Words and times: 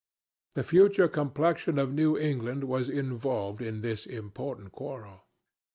The 0.55 0.63
future 0.63 1.07
complexion 1.07 1.77
of 1.77 1.93
New 1.93 2.17
England 2.17 2.63
was 2.63 2.89
involved 2.89 3.61
in 3.61 3.81
this 3.81 4.07
important 4.07 4.71
quarrel. 4.71 5.25